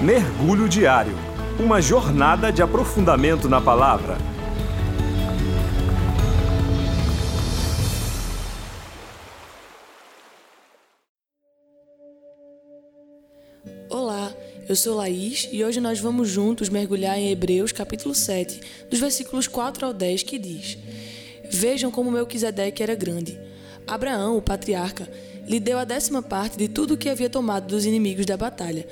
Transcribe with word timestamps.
Mergulho 0.00 0.68
Diário 0.68 1.12
Uma 1.58 1.82
jornada 1.82 2.52
de 2.52 2.62
aprofundamento 2.62 3.48
na 3.48 3.60
palavra. 3.60 4.16
Olá, 13.90 14.32
eu 14.68 14.76
sou 14.76 14.94
Laís 14.94 15.48
e 15.50 15.64
hoje 15.64 15.80
nós 15.80 15.98
vamos 15.98 16.28
juntos 16.28 16.68
mergulhar 16.68 17.18
em 17.18 17.32
Hebreus 17.32 17.72
capítulo 17.72 18.14
7, 18.14 18.60
dos 18.88 19.00
versículos 19.00 19.48
4 19.48 19.84
ao 19.84 19.92
10, 19.92 20.22
que 20.22 20.38
diz: 20.38 20.78
Vejam 21.50 21.90
como 21.90 22.12
Melquisedeque 22.12 22.84
era 22.84 22.94
grande. 22.94 23.36
Abraão, 23.84 24.36
o 24.36 24.42
patriarca, 24.42 25.10
lhe 25.44 25.58
deu 25.58 25.76
a 25.76 25.84
décima 25.84 26.22
parte 26.22 26.56
de 26.56 26.68
tudo 26.68 26.94
o 26.94 26.96
que 26.96 27.08
havia 27.08 27.28
tomado 27.28 27.66
dos 27.66 27.84
inimigos 27.84 28.26
da 28.26 28.36
batalha, 28.36 28.86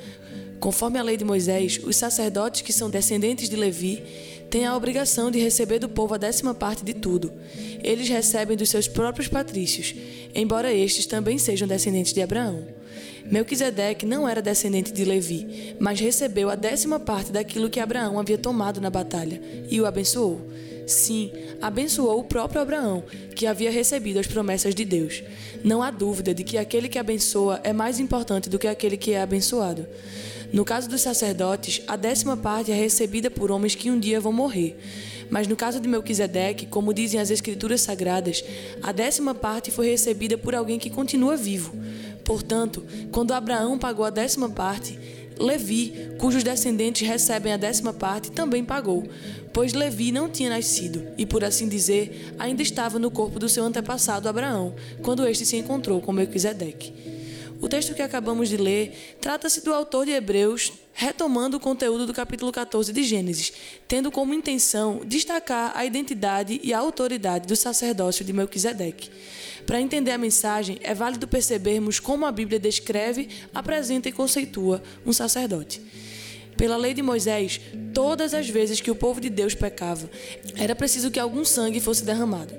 Conforme 0.61 0.99
a 0.99 1.03
lei 1.03 1.17
de 1.17 1.25
Moisés, 1.25 1.81
os 1.85 1.97
sacerdotes 1.97 2.63
que 2.63 2.73
são 2.73 2.91
descendentes 2.91 3.49
de 3.49 3.57
Levi 3.57 4.03
têm 4.51 4.65
a 4.65 4.77
obrigação 4.77 5.31
de 5.31 5.39
receber 5.39 5.79
do 5.79 5.89
povo 5.89 6.15
a 6.15 6.19
décima 6.19 6.55
parte 6.55 6.85
de 6.85 6.95
tudo. 6.95 7.33
Eles 7.83 8.09
recebem 8.09 8.57
dos 8.57 8.71
seus 8.71 8.89
próprios 8.89 9.29
patrícios, 9.29 9.95
embora 10.35 10.73
estes 10.73 11.07
também 11.07 11.39
sejam 11.39 11.69
descendentes 11.69 12.13
de 12.13 12.23
Abraão. 12.23 12.65
Melquisedeque 13.31 14.07
não 14.07 14.29
era 14.29 14.41
descendente 14.41 14.93
de 14.93 15.05
Levi, 15.05 15.75
mas 15.81 15.99
recebeu 15.99 16.49
a 16.49 16.55
décima 16.55 17.01
parte 17.01 17.33
daquilo 17.33 17.69
que 17.69 17.81
Abraão 17.81 18.19
havia 18.19 18.39
tomado 18.39 18.81
na 18.81 18.89
batalha 18.89 19.41
e 19.69 19.81
o 19.81 19.87
abençoou. 19.87 20.41
Sim, 20.87 21.33
abençoou 21.61 22.21
o 22.21 22.25
próprio 22.25 22.61
Abraão, 22.61 23.03
que 23.35 23.47
havia 23.47 23.73
recebido 23.73 24.21
as 24.21 24.29
promessas 24.29 24.73
de 24.73 24.85
Deus. 24.85 25.25
Não 25.65 25.83
há 25.83 25.91
dúvida 25.91 26.33
de 26.33 26.45
que 26.45 26.57
aquele 26.57 26.89
que 26.89 26.99
abençoa 26.99 27.61
é 27.65 27.73
mais 27.73 27.99
importante 27.99 28.49
do 28.49 28.59
que 28.59 28.69
aquele 28.69 28.97
que 28.97 29.11
é 29.11 29.21
abençoado. 29.21 29.85
No 30.57 30.65
caso 30.65 30.89
dos 30.89 31.03
sacerdotes, 31.03 31.83
a 31.87 31.97
décima 31.97 32.35
parte 32.35 32.73
é 32.73 32.75
recebida 32.75 33.31
por 33.31 33.51
homens 33.51 33.75
que 33.75 33.91
um 33.91 34.01
dia 34.01 34.19
vão 34.19 34.33
morrer. 34.33 34.75
Mas 35.29 35.47
no 35.47 35.55
caso 35.55 35.79
de 35.79 35.87
Melquisedeque, 35.87 36.65
como 36.65 36.95
dizem 36.95 37.21
as 37.21 37.29
escrituras 37.29 37.83
sagradas, 37.83 38.43
a 38.83 38.91
décima 38.91 39.35
parte 39.35 39.71
foi 39.71 39.91
recebida 39.91 40.39
por 40.39 40.55
alguém 40.55 40.79
que 40.79 40.89
continua 40.89 41.37
vivo. 41.37 41.77
Portanto, 42.25 42.83
quando 43.13 43.35
Abraão 43.35 43.79
pagou 43.79 44.03
a 44.03 44.09
décima 44.09 44.49
parte, 44.49 44.99
Levi, 45.39 45.93
cujos 46.17 46.43
descendentes 46.43 47.07
recebem 47.07 47.53
a 47.53 47.59
décima 47.59 47.93
parte, 47.93 48.31
também 48.31 48.65
pagou, 48.65 49.07
pois 49.53 49.75
Levi 49.75 50.11
não 50.11 50.27
tinha 50.27 50.49
nascido 50.49 51.07
e, 51.19 51.27
por 51.27 51.45
assim 51.45 51.69
dizer, 51.69 52.35
ainda 52.39 52.63
estava 52.63 52.99
no 52.99 53.11
corpo 53.11 53.39
do 53.39 53.47
seu 53.47 53.63
antepassado 53.63 54.27
Abraão, 54.27 54.75
quando 55.03 55.29
este 55.29 55.45
se 55.45 55.59
encontrou 55.59 56.01
com 56.01 56.13
Melquisedeque. 56.15 57.16
O 57.61 57.69
texto 57.69 57.95
que 57.95 58.03
acabamos 58.03 58.49
de 58.49 58.57
ler 58.57 59.17
trata-se 59.21 59.63
do 59.65 59.73
autor 59.73 60.05
de 60.05 60.13
Hebreus 60.13 60.73
retomando 60.93 61.57
o 61.57 61.61
conteúdo 61.61 62.07
do 62.07 62.15
capítulo 62.15 62.53
14 62.53 62.93
de 62.93 63.03
Gênesis, 63.03 63.53
tendo 63.87 64.11
como 64.11 64.35
intenção 64.35 65.01
destacar 65.05 65.73
a 65.75 65.85
identidade 65.85 66.61
e 66.63 66.73
a 66.73 66.79
autoridade 66.79 67.47
do 67.47 67.57
sacerdócio 67.57 68.25
de 68.25 68.33
Melquisedeque. 68.33 69.11
Para 69.67 69.81
entender 69.81 70.13
a 70.13 70.19
mensagem, 70.19 70.79
é 70.83 70.95
válido 70.95 71.27
percebermos 71.27 71.99
como 71.99 72.25
a 72.25 72.33
Bíblia 72.33 72.59
descreve, 72.59 73.29
apresenta 73.55 74.09
e 74.09 74.13
conceitua 74.13 74.83
um 75.05 75.13
sacerdote. 75.13 75.83
Pela 76.57 76.77
lei 76.77 76.95
de 76.95 77.03
Moisés, 77.03 77.61
todas 77.93 78.33
as 78.33 78.49
vezes 78.49 78.81
que 78.81 78.91
o 78.91 78.95
povo 78.95 79.21
de 79.21 79.29
Deus 79.29 79.55
pecava, 79.55 80.09
era 80.57 80.75
preciso 80.75 81.11
que 81.11 81.21
algum 81.21 81.45
sangue 81.45 81.81
fosse 81.81 82.05
derramado. 82.05 82.55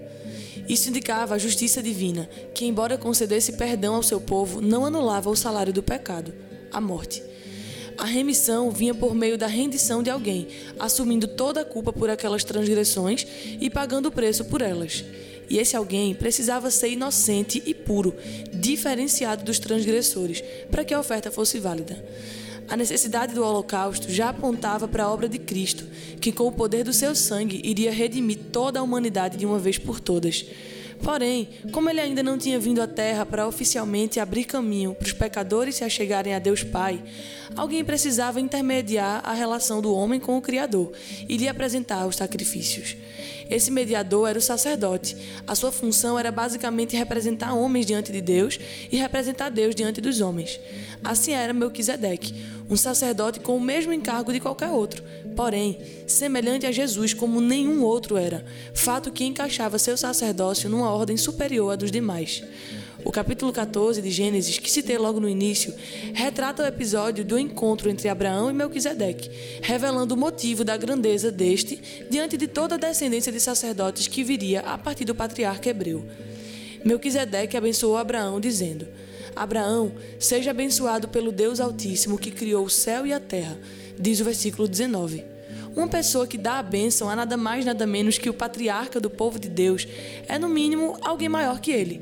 Isso 0.68 0.90
indicava 0.90 1.36
a 1.36 1.38
justiça 1.38 1.82
divina, 1.82 2.30
que, 2.54 2.66
embora 2.66 2.98
concedesse 2.98 3.54
perdão 3.54 3.96
ao 3.96 4.04
seu 4.04 4.20
povo, 4.20 4.60
não 4.60 4.86
anulava 4.86 5.30
o 5.30 5.36
salário 5.36 5.72
do 5.72 5.82
pecado, 5.82 6.34
a 6.72 6.82
morte. 6.82 7.24
A 7.98 8.06
remissão 8.06 8.70
vinha 8.70 8.94
por 8.94 9.16
meio 9.16 9.38
da 9.38 9.48
rendição 9.48 10.04
de 10.04 10.10
alguém, 10.10 10.48
assumindo 10.80 11.28
toda 11.28 11.62
a 11.62 11.66
culpa 11.66 11.92
por 11.92 12.10
aquelas 12.10 12.44
transgressões 12.44 13.26
e 13.60 13.70
pagando 13.70 14.08
o 14.08 14.12
preço 14.12 14.46
por 14.46 14.62
elas. 14.62 15.04
E 15.50 15.58
esse 15.58 15.76
alguém 15.76 16.14
precisava 16.14 16.70
ser 16.70 16.90
inocente 16.90 17.64
e 17.66 17.74
puro, 17.74 18.14
diferenciado 18.54 19.44
dos 19.44 19.58
transgressores, 19.58 20.44
para 20.70 20.84
que 20.84 20.94
a 20.94 21.00
oferta 21.00 21.32
fosse 21.32 21.58
válida. 21.58 22.04
A 22.70 22.76
necessidade 22.76 23.34
do 23.34 23.44
holocausto 23.44 24.12
já 24.12 24.30
apontava 24.30 24.88
para 24.88 25.06
a 25.06 25.12
obra 25.12 25.30
de 25.30 25.40
Cristo, 25.40 25.86
que 26.20 26.32
com 26.32 26.46
o 26.48 26.52
poder 26.52 26.84
do 26.84 26.92
seu 26.92 27.16
sangue 27.16 27.62
iria 27.64 27.92
redimir 27.92 28.38
toda 28.52 28.80
a 28.80 28.84
humanidade 28.84 29.38
de 29.38 29.46
uma 29.46 29.58
vez 29.58 29.78
por 29.78 30.00
todas. 30.00 30.46
Porém, 31.02 31.48
como 31.72 31.90
ele 31.90 32.02
ainda 32.02 32.24
não 32.24 32.38
tinha 32.38 32.60
vindo 32.60 32.82
à 32.82 32.88
Terra 32.88 33.26
para 33.26 33.48
oficialmente 33.48 34.20
abrir 34.20 34.46
caminho 34.46 34.94
para 34.94 35.06
os 35.06 35.14
pecadores 35.14 35.76
se 35.76 35.84
achegarem 35.84 36.34
a 36.34 36.40
Deus 36.40 36.64
Pai, 36.64 37.02
alguém 37.56 37.84
precisava 37.84 38.42
intermediar 38.42 39.22
a 39.24 39.34
relação 39.34 39.82
do 39.82 39.94
homem 39.94 40.20
com 40.20 40.38
o 40.38 40.42
Criador 40.42 40.92
e 41.30 41.38
lhe 41.38 41.48
apresentar 41.48 42.06
os 42.06 42.16
sacrifícios. 42.16 42.98
Esse 43.50 43.72
mediador 43.72 44.28
era 44.28 44.40
o 44.40 44.42
sacerdote. 44.42 45.16
A 45.46 45.56
sua 45.56 45.72
função 45.72 46.20
era 46.20 46.32
basicamente 46.32 46.98
representar 46.98 47.54
homens 47.54 47.86
diante 47.86 48.12
de 48.12 48.22
Deus 48.22 48.60
e 48.92 48.98
representar 48.98 49.50
Deus 49.50 49.74
diante 49.74 50.02
dos 50.02 50.20
homens. 50.20 50.60
Assim 51.04 51.32
era 51.32 51.54
Melquisedeque, 51.54 52.34
um 52.70 52.76
sacerdote 52.76 53.40
com 53.40 53.56
o 53.56 53.62
mesmo 53.62 53.94
encargo 53.94 54.34
de 54.34 54.40
qualquer 54.40 54.70
outro, 54.70 55.04
porém, 55.36 55.78
semelhante 56.06 56.66
a 56.66 56.72
Jesus 56.72 57.14
como 57.14 57.40
nenhum 57.40 57.84
outro 57.84 58.18
era, 58.18 58.46
fato 58.74 59.12
que 59.12 59.26
encaixava 59.26 59.80
seu 59.80 59.98
sacerdócio 59.98 60.70
numa 60.70 60.92
ordem 60.92 61.18
superior 61.18 61.72
à 61.72 61.76
dos 61.76 61.92
demais. 61.92 62.44
O 63.06 63.12
capítulo 63.12 63.54
14 63.54 64.02
de 64.02 64.12
Gênesis, 64.12 64.58
que 64.58 64.70
citei 64.70 64.98
logo 64.98 65.20
no 65.20 65.30
início, 65.30 65.74
retrata 66.14 66.64
o 66.64 66.66
episódio 66.66 67.24
do 67.24 67.40
encontro 67.40 67.90
entre 67.90 68.10
Abraão 68.10 68.50
e 68.50 68.54
Melquisedeque, 68.54 69.30
revelando 69.62 70.14
o 70.14 70.18
motivo 70.18 70.66
da 70.66 70.76
grandeza 70.76 71.32
deste 71.32 71.80
diante 72.10 72.36
de 72.36 72.48
toda 72.48 72.76
a 72.76 72.78
descendência 72.78 73.32
de 73.32 73.40
sacerdotes 73.40 74.08
que 74.08 74.24
viria 74.24 74.60
a 74.62 74.78
partir 74.78 75.06
do 75.06 75.16
patriarca 75.16 75.70
hebreu. 75.70 76.04
Melquisedeque 76.84 77.56
abençoou 77.56 77.96
Abraão, 77.96 78.42
dizendo: 78.42 78.88
Abraão, 79.38 79.94
seja 80.20 80.52
abençoado 80.52 81.08
pelo 81.08 81.32
Deus 81.32 81.60
Altíssimo 81.60 82.18
que 82.18 82.32
criou 82.32 82.66
o 82.66 82.70
céu 82.70 83.06
e 83.06 83.14
a 83.14 83.20
terra, 83.20 83.58
diz 84.00 84.20
o 84.20 84.26
versículo 84.26 84.68
19. 84.68 85.24
Uma 85.76 85.88
pessoa 85.88 86.26
que 86.26 86.38
dá 86.38 86.60
a 86.60 86.64
bênção 86.64 87.10
a 87.10 87.16
nada 87.16 87.38
mais 87.38 87.64
nada 87.64 87.86
menos 87.86 88.18
que 88.18 88.30
o 88.30 88.34
patriarca 88.34 89.00
do 89.00 89.10
povo 89.10 89.40
de 89.40 89.48
Deus 89.48 89.88
é, 90.28 90.40
no 90.40 90.50
mínimo, 90.50 90.98
alguém 91.02 91.30
maior 91.30 91.60
que 91.60 91.72
ele. 91.72 92.02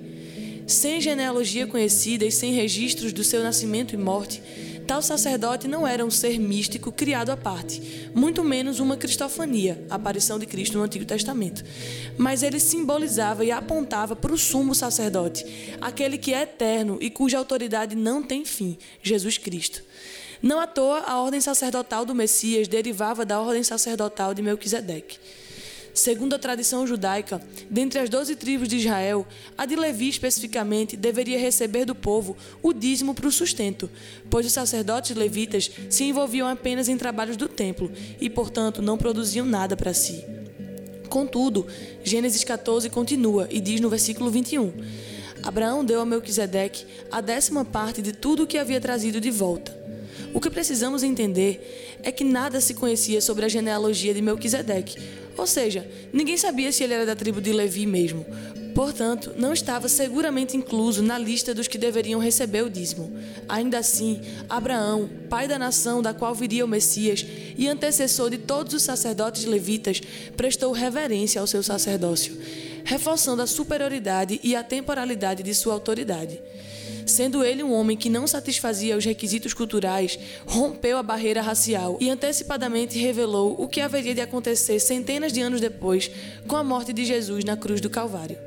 Sem 0.66 1.01
genealogia 1.01 1.68
conhecida 1.68 2.25
e 2.25 2.31
sem 2.31 2.53
registros 2.53 3.12
do 3.12 3.23
seu 3.23 3.44
nascimento 3.44 3.94
e 3.94 3.97
morte, 3.97 4.41
Tal 4.88 5.01
sacerdote 5.01 5.68
não 5.68 5.88
era 5.88 6.06
um 6.06 6.12
ser 6.12 6.38
místico 6.40 6.91
criado 6.91 7.31
à 7.31 7.38
parte, 7.38 8.12
muito 8.13 8.44
menos 8.44 8.79
uma 8.79 8.96
cristofania, 8.96 9.84
a 9.90 9.96
aparição 9.96 10.38
de 10.38 10.46
Cristo 10.46 10.78
no 10.78 10.84
Antigo 10.84 11.06
Testamento. 11.06 11.66
Mas 12.18 12.44
ele 12.44 12.59
simbolizava 12.59 13.44
e 13.44 13.51
apontava 13.51 14.16
para 14.16 14.31
o 14.31 14.38
sumo 14.38 14.75
sacerdote, 14.75 15.44
aquele 15.81 16.19
que 16.19 16.34
é 16.35 16.44
eterno 16.44 17.00
e 17.01 17.09
cuja 17.09 17.40
autoridade 17.40 17.96
não 17.96 18.22
tem 18.22 18.46
fim, 18.46 18.78
Jesus 19.01 19.40
Cristo. 19.40 19.81
Não 20.40 20.59
à 20.59 20.68
toa, 20.68 21.00
a 21.00 21.19
ordem 21.19 21.41
sacerdotal 21.41 22.06
do 22.06 22.13
Messias 22.13 22.67
derivava 22.67 23.25
da 23.25 23.41
ordem 23.41 23.63
sacerdotal 23.63 24.35
de 24.35 24.44
Melquisedeque. 24.44 25.17
Segundo 25.95 26.35
a 26.35 26.39
tradição 26.39 26.85
judaica, 26.85 27.41
dentre 27.72 28.00
as 28.00 28.09
doze 28.09 28.35
tribos 28.35 28.67
de 28.67 28.75
Israel, 28.75 29.25
a 29.57 29.66
de 29.66 29.78
Levi 29.78 30.09
especificamente 30.09 30.97
deveria 30.97 31.39
receber 31.39 31.85
do 31.85 31.95
povo 31.95 32.35
o 32.61 32.73
dízimo 32.73 33.13
para 33.16 33.28
o 33.28 33.31
sustento, 33.31 33.89
pois 34.29 34.45
os 34.45 34.51
sacerdotes 34.51 35.16
levitas 35.16 35.72
se 35.89 36.03
envolviam 36.03 36.50
apenas 36.50 36.89
em 36.89 36.97
trabalhos 36.97 37.38
do 37.38 37.47
templo 37.47 37.89
e, 38.19 38.29
portanto, 38.29 38.81
não 38.81 38.97
produziam 38.97 39.45
nada 39.45 39.78
para 39.78 39.94
si. 39.94 40.22
Contudo, 41.07 41.66
Gênesis 42.03 42.44
14 42.44 42.89
continua 42.89 43.47
e 43.50 43.61
diz 43.61 43.79
no 43.79 43.89
versículo 43.89 44.29
21: 44.29 44.73
Abraão 45.44 45.85
deu 45.85 46.01
a 46.01 46.05
Melquisedeque 46.05 46.85
a 47.09 47.22
décima 47.22 47.64
parte 47.64 48.02
de 48.02 48.11
tudo 48.11 48.43
o 48.43 48.47
que 48.47 48.58
havia 48.58 48.81
trazido 48.81 49.22
de 49.22 49.31
volta. 49.31 49.84
O 50.35 50.41
que 50.41 50.49
precisamos 50.49 51.02
entender 51.02 51.97
é 52.03 52.11
que 52.11 52.26
nada 52.26 52.59
se 52.59 52.73
conhecia 52.73 53.22
sobre 53.22 53.46
a 53.46 53.47
genealogia 53.47 54.14
de 54.14 54.22
Melquisedeque, 54.22 54.97
ou 55.37 55.47
seja, 55.47 55.90
ninguém 56.11 56.35
sabia 56.35 56.73
se 56.73 56.84
ele 56.84 56.93
era 56.93 57.05
da 57.05 57.16
tribo 57.16 57.40
de 57.40 57.53
Levi 57.53 57.85
mesmo. 57.85 58.26
Portanto, 58.76 59.32
não 59.37 59.53
estava 59.53 59.87
seguramente 59.87 60.58
incluso 60.58 61.02
na 61.02 61.17
lista 61.17 61.53
dos 61.53 61.70
que 61.70 61.78
deveriam 61.78 62.20
receber 62.20 62.64
o 62.64 62.70
dízimo. 62.70 63.14
Ainda 63.47 63.78
assim, 63.78 64.20
Abraão, 64.49 65.09
pai 65.29 65.47
da 65.47 65.58
nação 65.58 66.02
da 66.02 66.14
qual 66.14 66.35
viria 66.35 66.66
o 66.66 66.67
Messias 66.67 67.26
e 67.58 67.70
antecessor 67.70 68.29
de 68.29 68.38
todos 68.38 68.73
os 68.73 68.84
sacerdotes 68.84 69.46
levitas, 69.46 70.02
prestou 70.35 70.73
reverência 70.73 71.40
ao 71.40 71.47
seu 71.47 71.64
sacerdócio, 71.64 72.38
reforçando 72.84 73.41
a 73.41 73.47
superioridade 73.47 74.41
e 74.43 74.53
a 74.53 74.61
temporalidade 74.61 75.43
de 75.43 75.55
sua 75.55 75.73
autoridade. 75.73 76.41
Sendo 77.05 77.43
ele 77.43 77.63
um 77.63 77.72
homem 77.72 77.96
que 77.96 78.09
não 78.09 78.25
satisfazia 78.25 78.97
os 78.97 79.05
requisitos 79.05 79.53
culturais, 79.53 80.17
rompeu 80.46 80.97
a 80.97 81.03
barreira 81.03 81.41
racial 81.41 81.97
e 82.02 82.09
antecipadamente 82.09 82.97
revelou 82.97 83.55
o 83.59 83.67
que 83.67 83.81
haveria 83.81 84.16
de 84.16 84.22
acontecer 84.22 84.79
centenas 84.79 85.31
de 85.31 85.41
anos 85.41 85.61
depois 85.61 86.09
com 86.47 86.55
a 86.55 86.63
morte 86.63 86.91
de 86.91 87.05
Jesus 87.05 87.43
na 87.43 87.55
cruz 87.55 87.79
do 87.79 87.90
Calvário. 87.90 88.37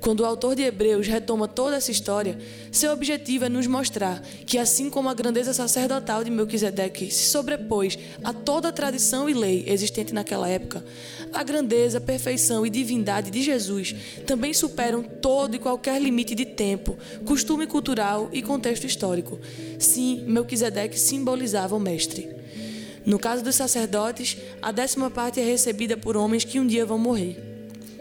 Quando 0.00 0.20
o 0.20 0.26
autor 0.26 0.54
de 0.54 0.62
Hebreus 0.62 1.06
retoma 1.06 1.48
toda 1.48 1.76
essa 1.76 1.90
história, 1.90 2.38
seu 2.70 2.92
objetivo 2.92 3.44
é 3.44 3.48
nos 3.48 3.66
mostrar 3.66 4.22
que, 4.44 4.58
assim 4.58 4.88
como 4.88 5.08
a 5.08 5.14
grandeza 5.14 5.52
sacerdotal 5.52 6.22
de 6.22 6.30
Melquisedeque 6.30 7.10
se 7.10 7.30
sobrepôs 7.30 7.98
a 8.22 8.32
toda 8.32 8.68
a 8.68 8.72
tradição 8.72 9.28
e 9.28 9.34
lei 9.34 9.64
existente 9.66 10.14
naquela 10.14 10.48
época, 10.48 10.84
a 11.32 11.42
grandeza, 11.42 12.00
perfeição 12.00 12.66
e 12.66 12.70
divindade 12.70 13.30
de 13.30 13.42
Jesus 13.42 13.94
também 14.26 14.52
superam 14.54 15.02
todo 15.02 15.56
e 15.56 15.58
qualquer 15.58 16.00
limite 16.00 16.34
de 16.34 16.44
tempo, 16.44 16.96
costume 17.24 17.66
cultural 17.66 18.28
e 18.32 18.42
contexto 18.42 18.86
histórico. 18.86 19.38
Sim, 19.78 20.24
Melquisedeque 20.26 20.98
simbolizava 20.98 21.74
o 21.74 21.80
Mestre. 21.80 22.34
No 23.04 23.18
caso 23.18 23.42
dos 23.44 23.54
sacerdotes, 23.54 24.36
a 24.60 24.72
décima 24.72 25.10
parte 25.10 25.40
é 25.40 25.44
recebida 25.44 25.96
por 25.96 26.16
homens 26.16 26.44
que 26.44 26.58
um 26.58 26.66
dia 26.66 26.84
vão 26.84 26.98
morrer. 26.98 27.55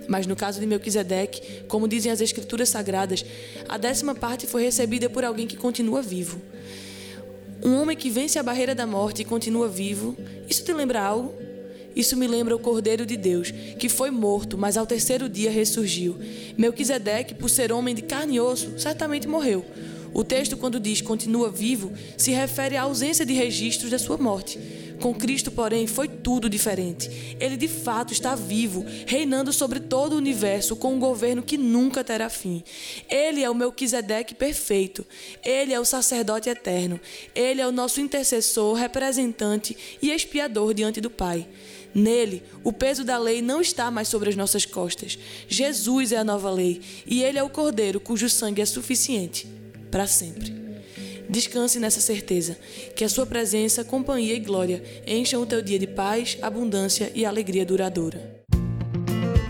Mas 0.08 0.28
no 0.28 0.36
caso 0.36 0.60
de 0.60 0.66
Melquisedeque, 0.66 1.64
como 1.68 1.88
dizem 1.88 2.12
as 2.12 2.22
escrituras 2.22 2.70
sagradas, 2.70 3.26
a 3.68 3.78
décima 3.78 4.14
parte 4.16 4.48
foi 4.48 4.64
recebida 4.64 5.10
por 5.10 5.24
alguém 5.24 5.48
que 5.48 5.58
continua 5.58 6.02
vivo. 6.02 6.42
Um 7.64 7.82
homem 7.82 7.98
que 7.98 8.10
vence 8.10 8.38
a 8.38 8.44
barreira 8.44 8.76
da 8.76 8.86
morte 8.86 9.22
e 9.22 9.26
continua 9.26 9.68
vivo, 9.68 10.16
isso 10.50 10.64
te 10.64 10.72
lembra 10.72 11.02
algo? 11.02 11.34
Isso 11.96 12.18
me 12.18 12.28
lembra 12.28 12.56
o 12.56 12.60
Cordeiro 12.60 13.06
de 13.06 13.16
Deus, 13.16 13.52
que 13.80 13.88
foi 13.88 14.12
morto, 14.12 14.58
mas 14.58 14.76
ao 14.76 14.86
terceiro 14.86 15.30
dia 15.30 15.50
ressurgiu. 15.50 16.18
Melquisedeque, 16.58 17.34
por 17.34 17.50
ser 17.50 17.72
homem 17.72 17.96
de 17.96 18.02
carne 18.02 18.36
e 18.36 18.40
osso, 18.40 18.78
certamente 18.78 19.28
morreu. 19.28 19.66
O 20.16 20.24
texto, 20.24 20.56
quando 20.56 20.80
diz 20.80 21.02
continua 21.02 21.52
vivo, 21.52 21.92
se 22.18 22.32
refere 22.32 22.78
à 22.78 22.84
ausência 22.84 23.26
de 23.26 23.34
registros 23.34 23.92
da 23.92 24.00
sua 24.00 24.16
morte. 24.18 24.58
Com 25.02 25.14
Cristo, 25.14 25.52
porém, 25.52 25.88
foi 25.88 26.08
tudo 26.08 26.50
diferente. 26.50 27.36
Ele 27.38 27.58
de 27.58 27.68
fato 27.68 28.14
está 28.14 28.34
vivo, 28.34 28.86
reinando 29.06 29.52
sobre 29.52 29.78
todo 29.78 30.14
o 30.14 30.18
universo 30.18 30.74
com 30.78 30.94
um 30.94 31.00
governo 31.00 31.44
que 31.44 31.58
nunca 31.58 32.02
terá 32.02 32.30
fim. 32.30 32.64
Ele 33.10 33.44
é 33.44 33.50
o 33.50 33.54
Melquisedeque 33.54 34.34
perfeito. 34.34 35.06
Ele 35.44 35.74
é 35.74 35.80
o 35.82 35.84
sacerdote 35.84 36.48
eterno. 36.48 36.98
Ele 37.36 37.60
é 37.60 37.68
o 37.68 37.72
nosso 37.74 38.00
intercessor, 38.00 38.74
representante 38.74 39.76
e 40.02 40.12
expiador 40.12 40.74
diante 40.74 41.02
do 41.02 41.10
Pai. 41.10 41.46
Nele, 41.94 42.42
o 42.64 42.72
peso 42.72 43.04
da 43.04 43.18
lei 43.18 43.42
não 43.42 43.60
está 43.60 43.92
mais 43.92 44.08
sobre 44.08 44.30
as 44.30 44.36
nossas 44.38 44.66
costas. 44.66 45.20
Jesus 45.50 46.14
é 46.14 46.18
a 46.18 46.24
nova 46.24 46.50
lei 46.50 46.80
e 47.06 47.22
ele 47.22 47.38
é 47.38 47.44
o 47.44 47.50
Cordeiro 47.50 48.00
cujo 48.00 48.30
sangue 48.30 48.62
é 48.62 48.66
suficiente 48.66 49.65
para 49.96 50.08
sempre. 50.08 50.54
Descanse 51.30 51.80
nessa 51.80 52.02
certeza, 52.02 52.58
que 52.94 53.06
a 53.06 53.08
sua 53.08 53.26
presença, 53.26 53.82
companhia 53.82 54.36
e 54.36 54.42
glória 54.42 54.84
encham 55.08 55.42
o 55.42 55.46
teu 55.46 55.62
dia 55.62 55.80
de 55.80 55.88
paz, 55.88 56.38
abundância 56.42 57.10
e 57.16 57.26
alegria 57.26 57.66
duradoura. 57.66 58.44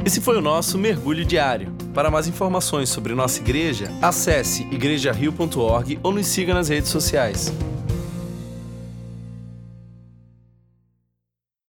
Esse 0.06 0.22
foi 0.22 0.38
o 0.38 0.42
nosso 0.42 0.78
mergulho 0.78 1.26
diário. 1.26 1.74
Para 1.96 2.12
mais 2.12 2.28
informações 2.28 2.90
sobre 2.90 3.16
nossa 3.16 3.40
igreja, 3.40 3.92
acesse 4.04 4.62
igrejario.org 4.72 6.00
ou 6.04 6.14
nos 6.14 6.28
siga 6.28 6.54
nas 6.54 6.70
redes 6.70 6.92
sociais. 6.92 7.52